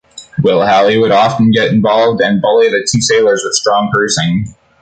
Will 0.41 0.63
Halley 0.63 0.97
would 0.97 1.11
often 1.11 1.51
get 1.51 1.71
involved 1.71 2.23
and 2.23 2.41
bully 2.41 2.69
the 2.69 2.87
two 2.91 2.99
sailors 3.01 3.43
with 3.45 3.53
strong 3.53 3.91
cursing. 3.93 4.51